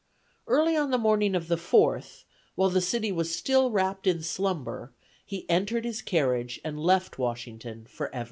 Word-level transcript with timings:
Early 0.47 0.75
on 0.75 0.89
the 0.89 0.97
morning 0.97 1.35
of 1.35 1.47
the 1.47 1.57
4th, 1.57 2.23
while 2.55 2.71
the 2.71 2.81
city 2.81 3.11
was 3.11 3.35
still 3.35 3.69
wrapped 3.69 4.07
in 4.07 4.23
slumber, 4.23 4.91
he 5.23 5.47
entered 5.47 5.85
his 5.85 6.01
carriage 6.01 6.59
and 6.63 6.79
left 6.79 7.19
Washington 7.19 7.85
forever. 7.85 8.19